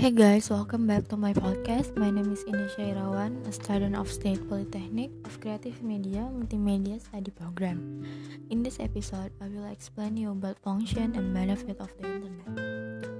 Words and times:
Hey 0.00 0.16
guys, 0.16 0.48
welcome 0.48 0.88
back 0.88 1.12
to 1.12 1.16
my 1.20 1.36
podcast. 1.36 1.92
My 1.92 2.08
name 2.08 2.32
is 2.32 2.40
Inesha 2.48 2.96
Irawan, 2.96 3.44
a 3.44 3.52
student 3.52 3.92
of 3.92 4.08
State 4.08 4.40
Polytechnic 4.48 5.12
of 5.28 5.36
Creative 5.44 5.76
Media 5.84 6.24
Multimedia 6.24 6.96
Study 6.96 7.28
Program. 7.28 8.00
In 8.48 8.64
this 8.64 8.80
episode, 8.80 9.28
I 9.44 9.52
will 9.52 9.68
explain 9.68 10.16
you 10.16 10.32
about 10.32 10.56
function 10.64 11.12
and 11.12 11.36
benefit 11.36 11.76
of 11.84 11.92
the 12.00 12.16
internet. 12.16 12.56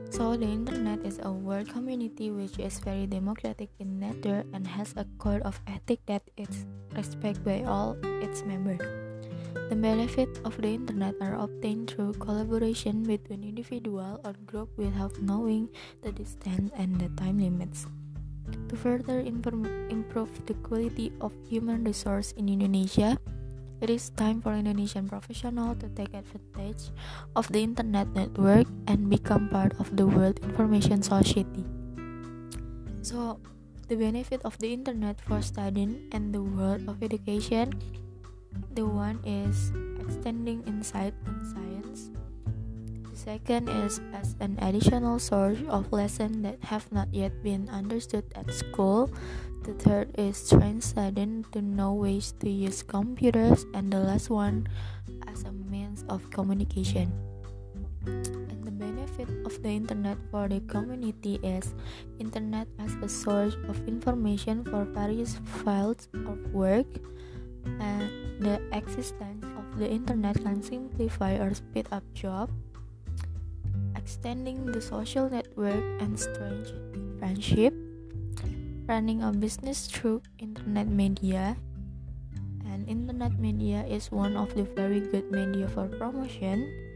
So, 0.09 0.41
the 0.41 0.49
internet 0.49 1.05
is 1.05 1.21
a 1.21 1.29
world 1.29 1.69
community 1.69 2.33
which 2.33 2.57
is 2.57 2.81
very 2.81 3.05
democratic 3.05 3.69
in 3.77 4.01
nature 4.01 4.49
and 4.57 4.65
has 4.65 4.97
a 4.97 5.05
code 5.21 5.45
of 5.45 5.61
ethics 5.69 6.09
that 6.09 6.25
is 6.41 6.65
respected 6.97 7.45
by 7.45 7.61
all 7.69 7.93
its 8.25 8.41
members. 8.49 9.10
The 9.71 9.77
benefits 9.77 10.39
of 10.45 10.59
the 10.59 10.75
internet 10.75 11.15
are 11.21 11.35
obtained 11.35 11.91
through 11.91 12.19
collaboration 12.23 13.03
between 13.03 13.43
individual 13.43 14.21
or 14.25 14.35
group 14.47 14.71
without 14.77 15.19
knowing 15.23 15.71
the 16.03 16.13
distance 16.13 16.71
and 16.75 16.99
the 16.99 17.11
time 17.19 17.39
limits. 17.39 17.87
To 18.71 18.75
further 18.77 19.21
improve 19.21 20.31
the 20.47 20.55
quality 20.63 21.13
of 21.21 21.33
human 21.47 21.83
resource 21.83 22.33
in 22.35 22.49
Indonesia, 22.49 23.19
it 23.81 23.89
is 23.89 24.11
time 24.13 24.43
for 24.43 24.53
Indonesian 24.53 25.09
professionals 25.09 25.79
to 25.81 25.89
take 25.89 26.13
advantage 26.13 26.93
of 27.35 27.49
the 27.49 27.63
internet 27.65 28.13
network 28.13 28.67
and 28.87 29.09
become 29.09 29.49
part 29.49 29.73
of 29.81 29.89
the 29.97 30.07
world 30.07 30.39
information 30.43 31.03
society. 31.03 31.65
So, 33.01 33.41
the 33.89 33.97
benefit 33.97 34.45
of 34.45 34.59
the 34.59 34.71
internet 34.75 35.19
for 35.25 35.41
studying 35.43 36.07
and 36.13 36.35
the 36.35 36.43
world 36.43 36.87
of 36.87 37.03
education 37.03 37.75
the 38.81 38.89
one 38.89 39.21
is 39.29 39.77
extending 40.01 40.65
insight 40.65 41.13
in 41.29 41.37
science. 41.45 42.09
The 43.13 43.17
second 43.37 43.69
is 43.69 44.01
as 44.17 44.33
an 44.41 44.57
additional 44.57 45.21
source 45.21 45.61
of 45.69 45.93
lessons 45.93 46.41
that 46.49 46.65
have 46.73 46.89
not 46.89 47.13
yet 47.13 47.45
been 47.45 47.69
understood 47.69 48.25
at 48.33 48.49
school. 48.49 49.13
The 49.69 49.77
third 49.77 50.17
is 50.17 50.49
translating 50.49 51.45
to 51.53 51.61
know 51.61 51.93
ways 51.93 52.33
to 52.41 52.49
use 52.49 52.81
computers, 52.81 53.69
and 53.77 53.93
the 53.93 54.01
last 54.01 54.33
one 54.33 54.65
as 55.29 55.45
a 55.45 55.53
means 55.53 56.09
of 56.09 56.33
communication. 56.33 57.13
And 58.09 58.65
the 58.65 58.73
benefit 58.73 59.29
of 59.45 59.61
the 59.61 59.77
internet 59.77 60.17
for 60.33 60.49
the 60.49 60.65
community 60.73 61.37
is 61.45 61.77
internet 62.17 62.65
as 62.81 62.97
a 63.05 63.13
source 63.13 63.61
of 63.69 63.77
information 63.85 64.65
for 64.65 64.89
various 64.89 65.37
fields 65.61 66.09
of 66.25 66.41
work 66.57 66.89
and 67.65 68.11
the 68.41 68.61
existence 68.73 69.45
of 69.57 69.79
the 69.79 69.89
internet 69.89 70.37
can 70.43 70.63
simplify 70.63 71.37
or 71.37 71.55
speed 71.55 71.87
up 71.93 72.05
job, 72.15 72.51
extending 73.97 74.67
the 74.67 74.81
social 74.81 75.29
network 75.29 75.83
and 76.01 76.19
strange 76.19 76.73
friendship, 77.19 77.75
running 78.87 79.23
a 79.23 79.33
business 79.33 79.87
through 79.87 80.23
internet 80.39 80.89
media. 80.89 81.57
And 82.67 82.89
internet 82.89 83.39
media 83.39 83.85
is 83.85 84.11
one 84.11 84.37
of 84.37 84.55
the 84.55 84.65
very 84.65 85.01
good 85.01 85.31
media 85.31 85.69
for 85.69 85.89
promotion 85.89 86.90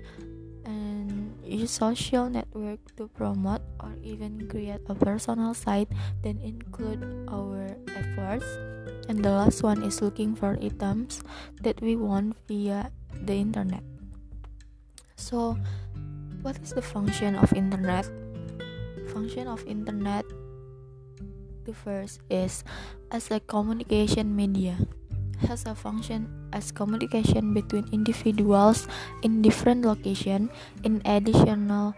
and 0.64 1.36
use 1.44 1.70
social 1.70 2.28
network 2.28 2.80
to 2.96 3.08
promote 3.08 3.62
or 3.80 3.94
even 4.02 4.48
create 4.48 4.80
a 4.88 4.94
personal 4.94 5.54
site 5.54 5.88
then 6.22 6.40
include 6.40 7.04
our 7.28 7.76
efforts. 7.96 8.46
And 9.08 9.20
the 9.24 9.30
last 9.30 9.62
one 9.62 9.82
is 9.84 10.00
looking 10.00 10.34
for 10.34 10.56
items 10.60 11.20
that 11.60 11.80
we 11.80 11.96
want 11.96 12.36
via 12.48 12.90
the 13.12 13.34
internet. 13.34 13.84
So 15.16 15.56
what 16.42 16.56
is 16.60 16.72
the 16.72 16.82
function 16.82 17.36
of 17.36 17.52
internet? 17.52 18.08
Function 19.12 19.46
of 19.46 19.64
internet 19.64 20.24
the 21.64 21.72
first 21.72 22.20
is 22.28 22.64
as 23.10 23.30
a 23.30 23.40
communication 23.40 24.36
media. 24.36 24.76
Has 25.48 25.66
a 25.66 25.74
function 25.74 26.28
as 26.54 26.70
communication 26.70 27.52
between 27.52 27.90
individuals 27.90 28.86
in 29.26 29.42
different 29.42 29.82
location 29.82 30.48
in 30.86 31.02
additional 31.04 31.92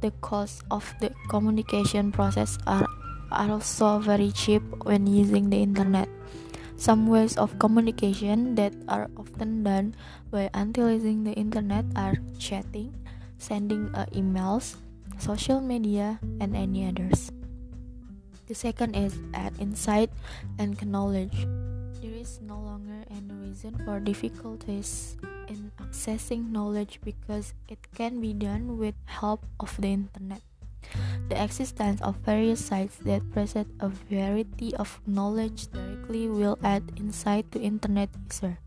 the 0.00 0.14
cost 0.22 0.62
of 0.70 0.86
the 1.02 1.10
communication 1.26 2.14
process 2.14 2.54
are 2.66 2.86
are 3.30 3.50
also 3.50 3.98
very 3.98 4.32
cheap 4.32 4.62
when 4.84 5.06
using 5.06 5.50
the 5.50 5.60
internet. 5.60 6.08
Some 6.78 7.10
ways 7.10 7.36
of 7.36 7.58
communication 7.58 8.54
that 8.54 8.72
are 8.88 9.10
often 9.18 9.66
done 9.66 9.98
by 10.30 10.48
utilizing 10.54 11.24
the 11.26 11.34
internet 11.34 11.84
are 11.98 12.14
chatting, 12.38 12.94
sending 13.36 13.90
uh, 13.92 14.06
emails, 14.14 14.78
social 15.18 15.60
media, 15.60 16.22
and 16.40 16.54
any 16.54 16.86
others. 16.86 17.34
The 18.46 18.54
second 18.54 18.94
is 18.94 19.18
add 19.34 19.58
insight 19.58 20.08
and 20.56 20.78
knowledge. 20.86 21.34
There 22.00 22.14
is 22.14 22.40
no 22.40 22.56
longer 22.56 23.02
any 23.10 23.37
reason 23.48 23.72
for 23.88 23.96
difficulties 23.96 25.16
in 25.48 25.72
accessing 25.80 26.52
knowledge 26.52 27.00
because 27.00 27.56
it 27.64 27.80
can 27.96 28.20
be 28.20 28.36
done 28.36 28.76
with 28.76 28.92
help 29.08 29.40
of 29.56 29.72
the 29.80 29.88
internet. 29.88 30.44
The 31.32 31.40
existence 31.40 32.00
of 32.04 32.20
various 32.28 32.60
sites 32.60 33.00
that 33.08 33.24
present 33.32 33.72
a 33.80 33.88
variety 33.88 34.76
of 34.76 35.00
knowledge 35.08 35.72
directly 35.72 36.28
will 36.28 36.60
add 36.60 36.92
insight 37.00 37.48
to 37.52 37.60
internet 37.60 38.12
user. 38.28 38.60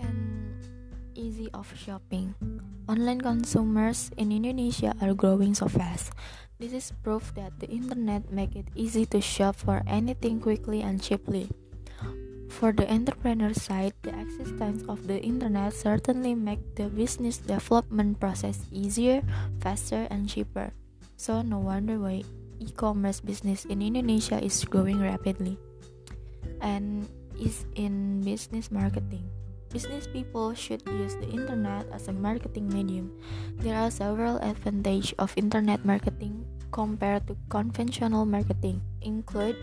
And 0.00 0.56
easy 1.12 1.52
of 1.52 1.68
shopping. 1.76 2.32
Online 2.88 3.20
consumers 3.20 4.08
in 4.16 4.32
Indonesia 4.32 4.96
are 5.04 5.12
growing 5.12 5.52
so 5.52 5.68
fast. 5.68 6.12
This 6.56 6.72
is 6.72 6.96
proof 7.04 7.36
that 7.36 7.60
the 7.60 7.68
internet 7.68 8.32
make 8.32 8.56
it 8.56 8.72
easy 8.72 9.04
to 9.12 9.20
shop 9.20 9.56
for 9.56 9.84
anything 9.84 10.40
quickly 10.40 10.80
and 10.80 11.00
cheaply. 11.00 11.52
For 12.56 12.72
the 12.72 12.88
entrepreneur 12.88 13.52
side, 13.52 13.92
the 14.00 14.16
existence 14.16 14.80
of 14.88 15.04
the 15.04 15.20
internet 15.20 15.76
certainly 15.76 16.32
make 16.32 16.64
the 16.72 16.88
business 16.88 17.36
development 17.36 18.16
process 18.16 18.64
easier, 18.72 19.20
faster, 19.60 20.08
and 20.08 20.24
cheaper. 20.24 20.72
So 21.20 21.44
no 21.44 21.60
wonder 21.60 22.00
why 22.00 22.24
e-commerce 22.56 23.20
business 23.20 23.68
in 23.68 23.84
Indonesia 23.84 24.40
is 24.40 24.64
growing 24.64 25.04
rapidly. 25.04 25.60
And 26.64 27.04
is 27.36 27.68
in 27.76 28.24
business 28.24 28.72
marketing. 28.72 29.28
Business 29.68 30.08
people 30.08 30.56
should 30.56 30.80
use 30.88 31.12
the 31.20 31.28
internet 31.28 31.84
as 31.92 32.08
a 32.08 32.16
marketing 32.16 32.72
medium. 32.72 33.12
There 33.60 33.76
are 33.76 33.92
several 33.92 34.40
advantages 34.40 35.12
of 35.20 35.36
internet 35.36 35.84
marketing 35.84 36.48
compared 36.72 37.28
to 37.28 37.36
conventional 37.52 38.24
marketing, 38.24 38.80
include 39.04 39.60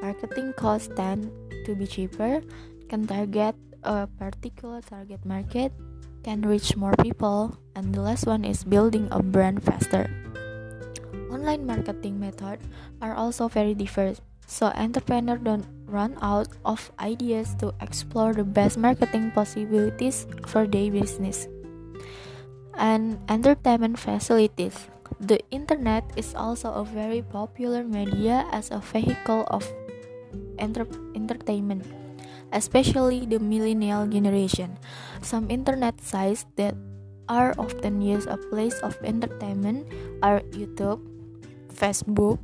marketing 0.00 0.54
costs 0.56 0.90
tend 0.94 1.30
to 1.66 1.74
be 1.74 1.86
cheaper, 1.86 2.42
can 2.88 3.06
target 3.06 3.54
a 3.82 4.06
particular 4.06 4.80
target 4.82 5.24
market, 5.24 5.72
can 6.22 6.42
reach 6.42 6.76
more 6.76 6.94
people, 7.02 7.56
and 7.76 7.94
the 7.94 8.00
last 8.00 8.26
one 8.26 8.44
is 8.44 8.64
building 8.64 9.08
a 9.10 9.22
brand 9.22 9.62
faster. 9.62 10.10
Online 11.30 11.66
marketing 11.66 12.18
methods 12.18 12.64
are 13.00 13.14
also 13.14 13.48
very 13.48 13.74
diverse, 13.74 14.20
so 14.46 14.72
entrepreneurs 14.74 15.40
don't 15.42 15.66
run 15.86 16.16
out 16.20 16.48
of 16.64 16.92
ideas 17.00 17.54
to 17.60 17.72
explore 17.80 18.32
the 18.32 18.44
best 18.44 18.76
marketing 18.76 19.30
possibilities 19.32 20.26
for 20.46 20.66
their 20.66 20.90
business. 20.90 21.48
And 22.76 23.18
entertainment 23.28 23.98
facilities. 23.98 24.88
The 25.18 25.40
internet 25.50 26.04
is 26.14 26.34
also 26.36 26.70
a 26.72 26.84
very 26.84 27.22
popular 27.22 27.82
media 27.82 28.46
as 28.52 28.70
a 28.70 28.78
vehicle 28.78 29.48
of 29.50 29.66
enter- 30.58 30.90
entertainment, 31.14 31.86
especially 32.52 33.26
the 33.26 33.38
millennial 33.38 34.06
generation. 34.06 34.78
Some 35.22 35.50
internet 35.50 36.00
sites 36.00 36.46
that 36.56 36.74
are 37.28 37.54
often 37.58 38.00
used 38.00 38.28
a 38.28 38.40
place 38.50 38.78
of 38.80 38.96
entertainment 39.04 39.86
are 40.22 40.40
YouTube, 40.50 41.00
Facebook, 41.72 42.38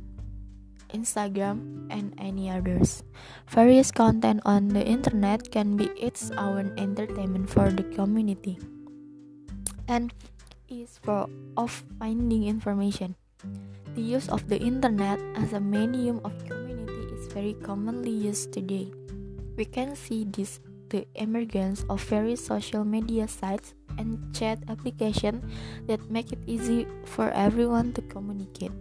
Instagram, 0.93 1.89
and 1.89 2.13
any 2.17 2.49
others. 2.49 3.03
Various 3.49 3.91
content 3.91 4.41
on 4.45 4.69
the 4.69 4.85
internet 4.85 5.51
can 5.51 5.75
be 5.75 5.89
its 5.97 6.31
own 6.37 6.71
entertainment 6.77 7.49
for 7.49 7.69
the 7.69 7.83
community 7.97 8.57
and 9.87 10.13
is 10.69 10.97
for 11.03 11.29
of 11.57 11.83
finding 11.99 12.45
information. 12.45 13.15
The 13.93 14.01
use 14.01 14.27
of 14.29 14.49
the 14.49 14.57
internet 14.57 15.19
as 15.35 15.53
a 15.53 15.61
medium 15.61 16.19
of 16.23 16.33
very 17.35 17.51
commonly 17.59 18.15
used 18.15 18.55
today. 18.55 18.95
We 19.59 19.67
can 19.67 19.99
see 19.99 20.23
this 20.23 20.63
the 20.87 21.03
emergence 21.19 21.83
of 21.91 21.99
various 22.07 22.39
social 22.39 22.87
media 22.87 23.27
sites 23.27 23.75
and 23.99 24.15
chat 24.31 24.63
applications 24.71 25.43
that 25.91 25.99
make 26.07 26.31
it 26.31 26.39
easy 26.47 26.87
for 27.03 27.35
everyone 27.35 27.91
to 27.99 28.01
communicate. 28.07 28.71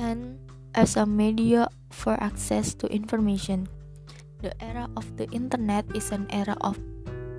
And 0.00 0.40
as 0.72 0.96
a 0.96 1.04
media 1.04 1.68
for 1.92 2.16
access 2.16 2.72
to 2.80 2.88
information, 2.88 3.68
the 4.40 4.56
era 4.64 4.88
of 4.96 5.04
the 5.20 5.28
internet 5.28 5.84
is 5.92 6.08
an 6.08 6.24
era 6.32 6.56
of 6.64 6.80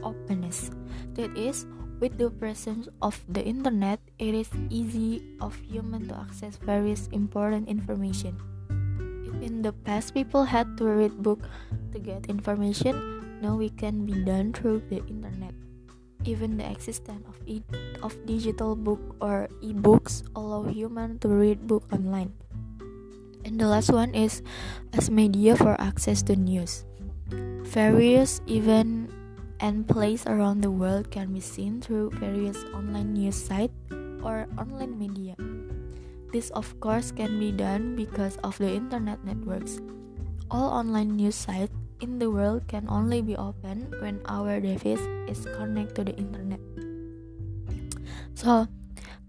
openness. 0.05 0.69
That 1.17 1.33
is, 1.33 1.65
With 1.95 2.19
the 2.19 2.27
presence 2.27 2.91
of 2.99 3.15
the 3.31 3.39
internet, 3.39 4.03
it 4.19 4.35
is 4.35 4.51
easy 4.67 5.23
of 5.39 5.55
human 5.63 6.11
to 6.11 6.19
access 6.19 6.59
various 6.59 7.07
important 7.15 7.71
information. 7.71 8.35
In 9.41 9.61
the 9.61 9.73
past 9.73 10.13
people 10.13 10.43
had 10.43 10.77
to 10.77 10.85
read 10.85 11.21
book 11.21 11.43
to 11.91 11.99
get 11.99 12.27
information, 12.27 12.95
now 13.41 13.59
it 13.59 13.77
can 13.77 14.05
be 14.05 14.13
done 14.23 14.53
through 14.53 14.83
the 14.89 15.03
internet. 15.05 15.53
Even 16.25 16.57
the 16.57 16.65
existence 16.65 17.21
of 17.29 17.37
of 18.01 18.17
digital 18.25 18.75
book 18.75 19.01
or 19.21 19.47
e-books 19.61 20.25
allow 20.35 20.65
human 20.65 21.19
to 21.19 21.29
read 21.29 21.67
book 21.67 21.85
online. 21.93 22.33
And 23.45 23.61
the 23.61 23.69
last 23.69 23.93
one 23.93 24.17
is 24.17 24.41
as 24.97 25.13
media 25.13 25.53
for 25.53 25.77
access 25.77 26.25
to 26.25 26.33
news. 26.33 26.81
Various 27.61 28.41
event 28.49 29.13
and 29.61 29.85
places 29.85 30.25
around 30.25 30.61
the 30.65 30.73
world 30.73 31.13
can 31.13 31.29
be 31.33 31.41
seen 31.41 31.81
through 31.81 32.17
various 32.17 32.57
online 32.73 33.13
news 33.13 33.37
sites 33.37 33.77
or 34.25 34.49
online 34.57 34.97
media. 34.97 35.37
This, 36.35 36.51
of 36.51 36.67
course, 36.83 37.15
can 37.15 37.39
be 37.39 37.55
done 37.55 37.95
because 37.95 38.35
of 38.43 38.59
the 38.59 38.67
internet 38.67 39.23
networks. 39.23 39.79
All 40.51 40.67
online 40.67 41.15
news 41.15 41.39
sites 41.39 41.71
in 42.03 42.19
the 42.19 42.27
world 42.27 42.67
can 42.67 42.91
only 42.91 43.23
be 43.23 43.39
opened 43.39 43.95
when 44.03 44.19
our 44.27 44.59
device 44.59 44.99
is 45.31 45.47
connected 45.55 45.95
to 45.95 46.11
the 46.11 46.15
internet. 46.19 46.59
So, 48.35 48.67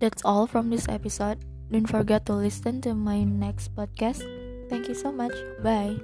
that's 0.03 0.26
all 0.26 0.50
from 0.50 0.75
this 0.75 0.91
episode. 0.91 1.47
Don't 1.70 1.87
forget 1.87 2.26
to 2.26 2.35
listen 2.35 2.82
to 2.82 2.91
my 2.99 3.23
next 3.23 3.70
podcast. 3.79 4.26
Thank 4.67 4.91
you 4.91 4.99
so 4.99 5.14
much. 5.14 5.38
Bye. 5.62 6.03